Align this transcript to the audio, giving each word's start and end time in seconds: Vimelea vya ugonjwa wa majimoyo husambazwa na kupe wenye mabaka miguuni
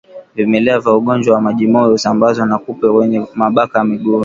Vimelea 0.35 0.79
vya 0.79 0.93
ugonjwa 0.93 1.35
wa 1.35 1.41
majimoyo 1.41 1.89
husambazwa 1.91 2.45
na 2.45 2.57
kupe 2.57 2.87
wenye 2.87 3.27
mabaka 3.33 3.83
miguuni 3.83 4.19